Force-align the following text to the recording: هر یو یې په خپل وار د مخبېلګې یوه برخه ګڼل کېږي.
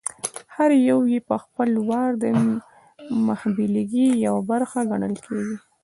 هر 0.55 0.69
یو 0.89 0.99
یې 1.11 1.19
په 1.29 1.35
خپل 1.43 1.69
وار 1.89 2.11
د 2.23 2.25
مخبېلګې 3.27 4.07
یوه 4.25 4.41
برخه 4.51 4.79
ګڼل 4.91 5.15
کېږي. 5.25 5.57